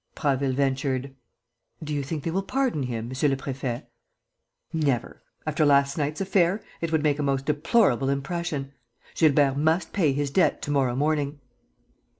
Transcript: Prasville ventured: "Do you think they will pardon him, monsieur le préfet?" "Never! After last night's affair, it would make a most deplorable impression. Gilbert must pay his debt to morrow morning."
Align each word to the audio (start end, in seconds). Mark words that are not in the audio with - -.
Prasville 0.15 0.55
ventured: 0.55 1.13
"Do 1.83 1.93
you 1.93 2.01
think 2.01 2.23
they 2.23 2.31
will 2.31 2.41
pardon 2.41 2.81
him, 2.81 3.07
monsieur 3.09 3.29
le 3.29 3.35
préfet?" 3.35 3.85
"Never! 4.73 5.21
After 5.45 5.63
last 5.63 5.95
night's 5.95 6.19
affair, 6.19 6.63
it 6.81 6.91
would 6.91 7.03
make 7.03 7.19
a 7.19 7.21
most 7.21 7.45
deplorable 7.45 8.09
impression. 8.09 8.71
Gilbert 9.13 9.57
must 9.57 9.93
pay 9.93 10.11
his 10.11 10.31
debt 10.31 10.59
to 10.63 10.71
morrow 10.71 10.95
morning." 10.95 11.39